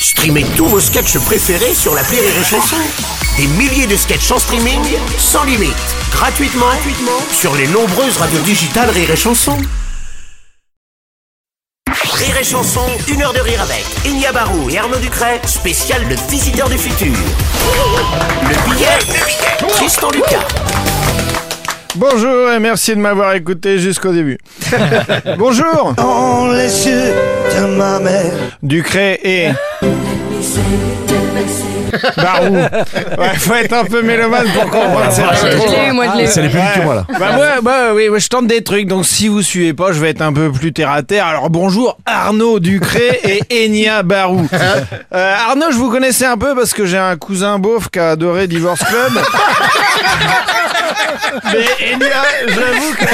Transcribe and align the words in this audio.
Streamez 0.00 0.44
tous 0.56 0.66
vos 0.66 0.80
sketchs 0.80 1.18
préférés 1.18 1.74
sur 1.74 1.94
la 1.94 2.02
Rire 2.02 2.22
et 2.22 2.44
Chanson. 2.44 2.76
Des 3.36 3.46
milliers 3.48 3.86
de 3.86 3.96
sketchs 3.96 4.30
en 4.30 4.38
streaming, 4.38 4.80
sans 5.18 5.44
limite, 5.44 5.74
gratuitement, 6.12 6.66
gratuitement 6.66 7.20
sur 7.32 7.54
les 7.56 7.66
nombreuses 7.68 8.16
radios 8.16 8.40
digitales 8.40 8.90
Rire 8.90 9.10
et 9.10 9.16
Chanson. 9.16 9.56
Rire 12.12 12.36
et 12.40 12.44
Chanson, 12.44 12.86
une 13.08 13.22
heure 13.22 13.32
de 13.32 13.40
rire 13.40 13.62
avec 13.62 13.84
Enya 14.06 14.32
Barou 14.32 14.70
et 14.70 14.78
Arnaud 14.78 14.98
Ducret, 14.98 15.40
spécial 15.46 16.06
le 16.08 16.16
visiteur 16.30 16.68
du 16.68 16.78
futur. 16.78 17.14
Le 18.42 18.70
billet, 18.70 18.98
Tristan 19.68 20.10
Lucas. 20.10 20.97
Bonjour 21.98 22.52
et 22.52 22.60
merci 22.60 22.94
de 22.94 23.00
m'avoir 23.00 23.34
écouté 23.34 23.80
jusqu'au 23.80 24.12
début. 24.12 24.38
Bonjour 25.36 25.94
Dans 25.96 26.46
les 26.46 26.86
yeux 26.86 27.12
de 27.56 27.66
ma 27.76 27.98
mère. 27.98 28.32
Ducret 28.62 29.18
et... 29.24 29.48
Barou. 32.16 32.54
Ouais, 32.54 33.34
faut 33.36 33.54
être 33.54 33.72
un 33.72 33.84
peu 33.84 34.02
mélomane 34.02 34.46
pour 34.52 34.70
comprendre 34.70 35.10
cette 35.10 35.24
intro. 35.24 35.66
Je 35.66 35.72
l'ai 35.72 35.88
eu, 35.88 35.92
moi, 35.92 36.04
je 36.12 36.18
l'ai 36.18 36.24
eu. 36.24 36.26
C'est 36.28 36.42
les 36.42 36.50
plus 36.50 36.60
vite 36.60 36.74
que 36.76 36.82
moi 36.82 36.94
là. 36.94 37.06
Bah 37.18 37.32
moi, 37.32 37.46
bah 37.62 37.94
oui, 37.94 38.08
ouais, 38.08 38.20
je 38.20 38.28
tente 38.28 38.46
des 38.46 38.62
trucs, 38.62 38.86
donc 38.86 39.04
si 39.04 39.26
vous 39.26 39.42
suivez 39.42 39.74
pas, 39.74 39.90
je 39.90 39.98
vais 39.98 40.10
être 40.10 40.22
un 40.22 40.32
peu 40.32 40.52
plus 40.52 40.72
terre 40.72 40.92
à 40.92 41.02
terre. 41.02 41.26
Alors 41.26 41.50
bonjour 41.50 41.98
Arnaud 42.06 42.60
Ducré 42.60 43.20
et 43.24 43.42
Enya 43.66 44.04
Barou. 44.04 44.46
Euh, 44.52 45.34
Arnaud, 45.48 45.72
je 45.72 45.76
vous 45.76 45.90
connaissais 45.90 46.26
un 46.26 46.36
peu 46.36 46.54
parce 46.54 46.72
que 46.74 46.86
j'ai 46.86 46.98
un 46.98 47.16
cousin 47.16 47.58
beauf 47.58 47.88
qui 47.88 47.98
a 47.98 48.10
adoré 48.10 48.46
Divorce 48.46 48.84
Club. 48.84 49.12
Mais 51.52 51.94
Enya, 51.94 52.22
j'avoue 52.48 52.94
que... 52.94 53.04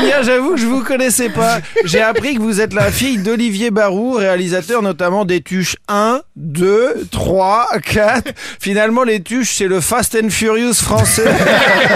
Enya, 0.00 0.22
j'avoue 0.22 0.54
que 0.54 0.60
je 0.60 0.66
vous 0.66 0.82
connaissais 0.82 1.28
pas. 1.28 1.58
J'ai 1.84 2.02
appris 2.02 2.36
que 2.36 2.40
vous 2.40 2.60
êtes 2.60 2.72
la 2.72 2.90
fille 2.90 3.18
d'Olivier 3.18 3.70
Barou, 3.70 4.12
réalisateur 4.12 4.82
notamment 4.82 5.24
des 5.24 5.40
tuches 5.40 5.76
1, 5.88 6.20
2, 6.36 7.06
3, 7.10 7.68
4. 7.92 8.32
Finalement, 8.60 9.04
les 9.04 9.22
tuches, 9.22 9.54
c'est 9.56 9.66
le 9.66 9.80
Fast 9.80 10.16
and 10.22 10.30
Furious 10.30 10.74
français. 10.74 11.24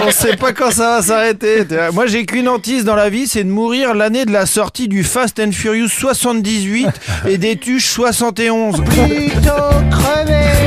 On 0.05 0.11
sait 0.11 0.35
pas 0.35 0.53
quand 0.53 0.71
ça 0.71 0.97
va 0.97 1.01
s'arrêter. 1.01 1.65
Moi, 1.93 2.07
j'ai 2.07 2.25
qu'une 2.25 2.47
hantise 2.47 2.83
dans 2.83 2.95
la 2.95 3.09
vie, 3.09 3.27
c'est 3.27 3.43
de 3.43 3.49
mourir 3.49 3.93
l'année 3.93 4.25
de 4.25 4.31
la 4.31 4.45
sortie 4.45 4.87
du 4.87 5.03
Fast 5.03 5.39
and 5.39 5.51
Furious 5.51 5.89
78 5.89 6.87
et 7.27 7.37
des 7.37 7.57
tuches 7.57 7.87
71. 7.89 8.83
Plutôt 8.83 9.51
crevé. 9.91 10.58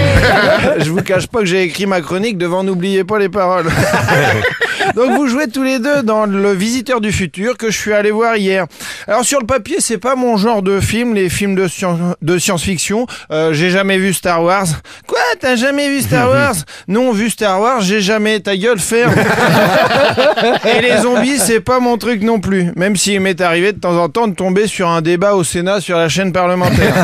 Je 0.78 0.91
vous 0.91 1.03
cache 1.03 1.27
pas 1.27 1.41
que 1.41 1.47
j'ai 1.47 1.62
écrit 1.62 1.87
ma 1.87 2.01
chronique 2.01 2.39
devant 2.39 2.62
N'oubliez 2.65 3.05
pas 3.05 3.19
les 3.19 3.28
paroles. 3.28 3.67
Donc 4.97 5.12
vous 5.12 5.27
jouez 5.29 5.48
tous 5.48 5.62
les 5.62 5.79
deux 5.79 6.03
dans 6.03 6.27
Le 6.27 6.53
Visiteur 6.53 7.01
du 7.01 7.12
futur 7.12 7.56
que 7.56 7.70
je 7.70 7.79
suis 7.79 7.92
allé 7.92 8.11
voir 8.11 8.37
hier. 8.37 8.67
Alors 9.06 9.25
sur 9.25 9.41
le 9.41 9.47
papier, 9.47 9.77
c'est 9.79 9.98
pas 9.98 10.17
mon 10.17 10.37
genre 10.37 10.62
de 10.62 10.81
film, 10.81 11.14
les 11.14 11.29
films 11.31 11.55
de, 11.55 11.67
scien- 11.67 12.14
de 12.20 12.39
science-fiction. 12.39 13.06
Euh, 13.31 13.53
j'ai 13.53 13.70
jamais 13.70 13.97
vu 13.98 14.12
Star 14.12 14.42
Wars. 14.42 14.67
Quoi 15.06 15.19
T'as 15.41 15.57
jamais 15.57 15.89
vu 15.89 16.01
Star 16.03 16.29
Wars? 16.31 16.55
Non, 16.89 17.13
vu 17.13 17.31
Star 17.31 17.61
Wars, 17.61 17.81
j'ai 17.81 18.01
jamais. 18.01 18.41
Ta 18.41 18.57
gueule, 18.57 18.79
ferme. 18.79 19.15
Et 20.65 20.81
les 20.83 20.99
zombies, 21.03 21.39
c'est 21.39 21.61
pas 21.61 21.81
mon 21.81 21.97
truc 21.99 22.23
non 22.23 22.41
plus. 22.41 22.71
Même 22.77 22.97
s'il 22.97 23.21
m'est 23.21 23.41
arrivé 23.41 23.73
de 23.73 23.79
temps 23.81 23.97
en 24.03 24.09
temps 24.09 24.29
de 24.29 24.35
tomber 24.35 24.67
sur 24.67 24.89
un 24.89 25.01
débat 25.03 25.35
au 25.35 25.45
Sénat 25.45 25.81
sur 25.81 25.97
la 25.99 26.09
chaîne 26.09 26.33
parlementaire. 26.33 26.95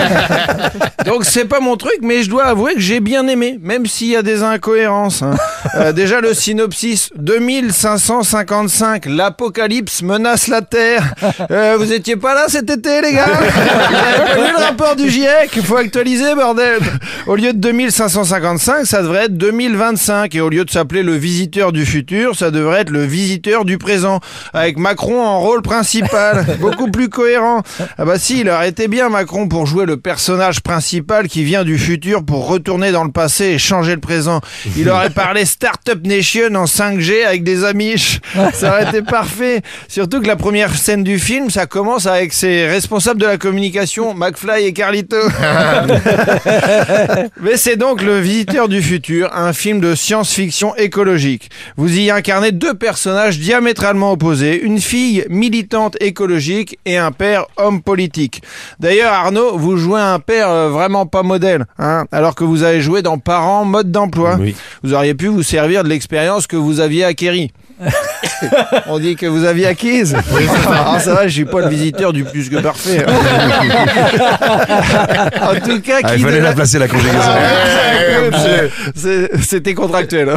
Donc 1.07 1.25
c'est 1.25 1.45
pas 1.47 1.61
mon 1.61 1.77
truc, 1.77 1.99
mais 2.03 2.23
je 2.23 2.31
dois 2.31 2.45
avouer 2.45 2.75
que 2.75 2.81
j'ai 2.81 3.01
bien 3.01 3.27
aimé, 3.29 3.59
même 3.63 3.87
s'il 3.87 4.09
y 4.09 4.17
a 4.17 4.23
des 4.23 4.43
incohérences. 4.43 5.23
hein. 5.23 5.35
Euh, 5.77 5.93
déjà 5.93 6.21
le 6.21 6.35
synopsis 6.35 7.11
2555, 7.17 9.07
l'apocalypse 9.07 10.03
menace 10.03 10.49
la 10.49 10.61
Terre. 10.63 11.15
Euh, 11.51 11.77
vous 11.79 11.93
étiez 11.93 12.17
pas 12.17 12.35
là 12.35 12.45
cet 12.49 12.69
été, 12.71 13.01
les 13.01 13.15
gars? 13.15 13.27
Vous 13.27 13.95
avez 13.95 14.35
pas 14.41 14.47
lu 14.49 14.53
le 14.57 14.63
rapport 14.65 14.97
du 14.97 15.09
GIEC 15.09 15.61
Faut 15.65 15.77
actualiser, 15.77 16.35
bordel. 16.35 16.79
Au 17.27 17.37
lieu 17.37 17.53
de 17.53 17.59
2555, 17.59 18.18
ça 18.25 19.03
devrait 19.03 19.25
être 19.25 19.37
2025, 19.37 20.35
et 20.35 20.41
au 20.41 20.49
lieu 20.49 20.65
de 20.65 20.71
s'appeler 20.71 21.03
le 21.03 21.15
visiteur 21.15 21.73
du 21.73 21.85
futur, 21.87 22.35
ça 22.37 22.51
devrait 22.51 22.81
être 22.81 22.91
le 22.91 23.05
visiteur 23.05 23.65
du 23.65 23.79
présent, 23.79 24.21
avec 24.53 24.79
Macron 24.79 25.23
en 25.23 25.41
rôle 25.41 25.63
principal, 25.63 26.45
beaucoup 26.61 26.91
plus 26.91 27.09
cohérent. 27.09 27.63
Ah 27.97 28.05
bah 28.05 28.19
si, 28.19 28.41
il 28.41 28.49
aurait 28.49 28.71
été 28.71 28.89
bien 28.89 29.09
Macron 29.09 29.49
pour 29.49 29.67
jouer 29.67 29.87
le 29.87 29.97
personnage 29.97 30.61
principal 30.61 31.29
qui 31.29 31.45
vient 31.45 31.65
du 31.65 31.79
futur 31.79 32.25
pour 32.25 32.49
retourner 32.49 32.93
dans 32.93 33.05
le 33.05 33.13
passé 33.13 33.45
et 33.47 33.59
changer 33.59 33.95
le 33.95 34.01
présent. 34.01 34.41
Il 34.77 34.89
aurait 34.91 35.11
parlé 35.11 35.45
Startup 35.45 36.05
Nation 36.05 36.55
en 36.55 36.65
5G 36.65 37.25
avec 37.25 37.45
des 37.45 37.65
amiches. 37.65 38.21
Ça 38.53 38.71
aurait 38.71 38.89
été 38.89 39.03
parfait. 39.03 39.63
Surtout 39.87 40.21
que 40.21 40.27
la 40.27 40.37
première 40.37 40.75
scène 40.75 41.05
du 41.05 41.19
film, 41.19 41.51
ça 41.51 41.67
commence 41.67 42.07
avec 42.07 42.33
ses 42.33 42.67
responsables 42.67 43.21
de 43.21 43.27
la 43.27 43.37
communication, 43.37 44.15
McFly 44.15 44.65
et 44.65 44.73
Carlito. 44.73 45.17
Mais 47.41 47.57
c'est 47.57 47.77
donc 47.77 48.03
Le 48.03 48.08
Visiteur 48.13 48.69
du 48.69 48.81
Futur, 48.81 49.31
un 49.35 49.53
film 49.53 49.81
de 49.81 49.95
science-fiction 49.95 50.75
écologique. 50.77 51.51
Vous 51.77 51.99
y 51.99 52.11
incarnez 52.11 52.53
deux 52.53 52.75
personnages 52.75 53.39
diamétralement 53.39 54.13
opposés, 54.13 54.61
une 54.63 54.81
fille 54.81 55.25
militante 55.29 55.97
écologique 56.01 56.79
et 56.87 56.97
un 56.97 57.13
père 57.13 57.47
homme 57.57 57.83
politique. 57.83 58.43
D'ailleurs, 58.81 59.13
Arnaud, 59.13 59.59
vous 59.59 59.77
jouez 59.77 60.01
un 60.01 60.19
père 60.21 60.49
euh, 60.49 60.71
vraiment 60.71 61.07
pas 61.07 61.23
modèle, 61.23 61.67
hein, 61.79 62.07
alors 62.11 62.35
que 62.35 62.45
vous 62.45 62.63
avez 62.63 62.81
joué 62.81 63.03
dans 63.03 63.19
Parents, 63.19 63.65
mode 63.65 63.93
d'emploi. 63.93 64.37
Oui. 64.41 64.55
Vous 64.83 64.95
auriez 64.95 65.15
pu 65.15 65.27
vous 65.27 65.43
servir 65.43 65.85
de 65.85 65.89
l'expérience 65.89 66.47
que 66.47 66.57
vous 66.57 66.81
aviez 66.81 67.05
acquérie. 67.05 67.53
On 68.87 68.99
dit 68.99 69.17
que 69.17 69.27
vous 69.27 69.45
aviez 69.45 69.67
acquise. 69.67 70.17
Ah, 70.69 70.99
ça 71.01 71.15
va, 71.15 71.27
je 71.29 71.33
suis 71.33 71.45
pas 71.45 71.61
le 71.61 71.69
visiteur 71.69 72.13
du 72.13 72.25
plus 72.25 72.49
que 72.51 72.57
parfait. 72.57 73.05
en 75.41 75.55
tout 75.61 75.81
cas, 75.81 75.99
Ah, 76.03 76.09
qui 76.09 76.17
il 76.19 76.25
fallait 76.25 76.39
de 76.39 76.45
la 76.45 76.53
placer 76.53 76.79
la 76.79 76.89
conjugaison. 76.89 77.19
c'est- 78.33 78.71
c'est- 78.95 79.31
C'était 79.43 79.75
contractuel, 79.75 80.29
hein. 80.31 80.37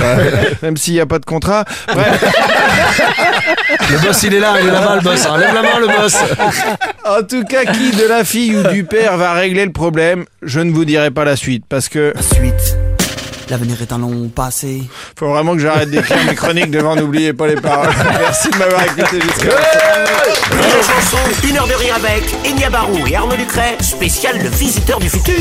même 0.61 0.77
s'il 0.77 0.93
n'y 0.93 0.99
a 0.99 1.05
pas 1.05 1.19
de 1.19 1.25
contrat. 1.25 1.65
Bref, 1.87 2.23
Le 3.91 3.97
boss 4.05 4.23
il 4.23 4.33
est 4.35 4.39
là, 4.39 4.53
il 4.61 4.67
est 4.67 4.71
là-bas 4.71 4.95
le 4.95 5.01
boss. 5.01 5.25
hein. 5.25 5.37
Lève 5.37 5.53
la 5.53 5.61
main 5.61 5.79
le 5.79 5.87
boss. 5.87 6.15
en 7.05 7.23
tout 7.23 7.43
cas, 7.43 7.65
qui 7.65 7.91
de 7.91 8.07
la 8.07 8.23
fille 8.23 8.55
ou 8.55 8.63
du 8.69 8.83
père 8.83 9.17
va 9.17 9.33
régler 9.33 9.65
le 9.65 9.71
problème? 9.71 10.25
Je 10.41 10.59
ne 10.59 10.71
vous 10.71 10.85
dirai 10.85 11.11
pas 11.11 11.25
la 11.25 11.35
suite, 11.35 11.63
parce 11.67 11.89
que 11.89 12.13
Suite. 12.19 12.77
L'avenir 13.51 13.81
est 13.81 13.91
un 13.91 13.97
long 13.97 14.29
passé. 14.29 14.81
faut 15.19 15.27
vraiment 15.27 15.55
que 15.55 15.59
j'arrête 15.59 15.89
d'écrire 15.89 16.23
mes 16.25 16.35
chroniques 16.35 16.71
devant 16.71 16.95
N'oubliez 16.95 17.33
pas 17.33 17.47
les 17.47 17.57
paroles. 17.57 17.89
Merci 18.19 18.49
de 18.49 18.57
m'avoir 18.57 18.81
écouté 18.85 19.19
jusqu'à 19.19 19.49
la 19.49 20.81
Chanson, 20.81 21.17
une 21.49 21.57
heure 21.57 21.67
de 21.67 21.73
rire 21.73 21.95
avec 21.95 22.23
Enya 22.49 22.69
Barou 22.69 23.05
et 23.05 23.13
Arnaud 23.17 23.35
Ducret, 23.35 23.75
spécial 23.81 24.41
le 24.41 24.47
visiteur 24.47 24.99
du 24.99 25.09
futur. 25.09 25.35